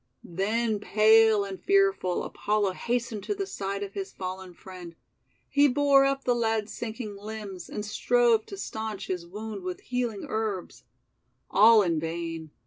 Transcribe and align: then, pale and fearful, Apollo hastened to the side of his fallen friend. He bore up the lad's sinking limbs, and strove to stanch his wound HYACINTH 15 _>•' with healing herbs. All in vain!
then, 0.23 0.79
pale 0.79 1.43
and 1.45 1.61
fearful, 1.61 2.23
Apollo 2.23 2.71
hastened 2.71 3.23
to 3.23 3.35
the 3.35 3.45
side 3.45 3.83
of 3.83 3.93
his 3.93 4.11
fallen 4.11 4.51
friend. 4.51 4.95
He 5.47 5.67
bore 5.67 6.05
up 6.05 6.23
the 6.23 6.33
lad's 6.33 6.73
sinking 6.73 7.17
limbs, 7.17 7.69
and 7.69 7.85
strove 7.85 8.47
to 8.47 8.57
stanch 8.57 9.05
his 9.05 9.27
wound 9.27 9.61
HYACINTH 9.61 9.61
15 9.61 9.63
_>•' 9.63 9.63
with 9.63 9.81
healing 9.81 10.25
herbs. 10.27 10.83
All 11.51 11.83
in 11.83 11.99
vain! 11.99 12.49